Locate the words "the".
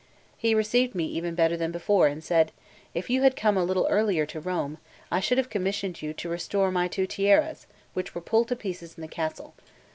9.03-9.07